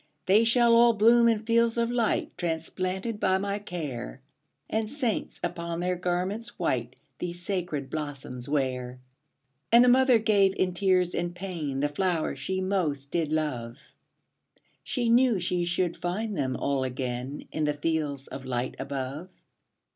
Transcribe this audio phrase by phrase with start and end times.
[0.25, 4.19] ``They shall all bloom in fields of light, Transplanted by my care,
[4.67, 8.99] And saints, upon their garments white, These sacred blossoms wear.''
[9.71, 13.77] And the mother gave, in tears and pain, The flowers she most did love;
[14.83, 19.29] She knew she should find them all again In the fields of light above.